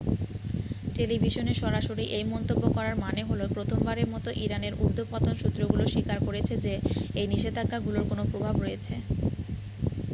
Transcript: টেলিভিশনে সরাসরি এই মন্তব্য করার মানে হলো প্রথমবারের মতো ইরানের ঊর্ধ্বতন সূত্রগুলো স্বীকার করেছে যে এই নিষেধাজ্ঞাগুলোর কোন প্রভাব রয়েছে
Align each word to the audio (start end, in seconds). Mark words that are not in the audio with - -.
টেলিভিশনে 0.95 1.53
সরাসরি 1.55 2.05
এই 2.17 2.25
মন্তব্য 2.33 2.63
করার 2.75 2.95
মানে 3.05 3.21
হলো 3.23 3.45
প্রথমবারের 3.55 4.07
মতো 4.13 4.29
ইরানের 4.43 4.73
ঊর্ধ্বতন 4.81 5.33
সূত্রগুলো 5.41 5.83
স্বীকার 5.87 6.17
করেছে 6.27 6.53
যে 6.65 6.73
এই 7.19 7.27
নিষেধাজ্ঞাগুলোর 7.27 8.05
কোন 8.09 8.19
প্রভাব 8.31 8.55
রয়েছে 8.59 8.93